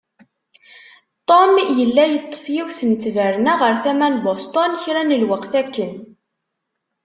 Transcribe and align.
Tom 1.27 1.53
yella 1.77 2.05
yeṭṭef 2.07 2.43
yiwet 2.53 2.79
n 2.89 2.91
ttberna 2.95 3.53
ɣer 3.61 3.73
tama 3.83 4.07
n 4.13 4.21
Bosten 4.25 4.71
kra 4.83 5.01
n 5.03 5.17
lweqt 5.21 5.53
akken. 5.61 5.93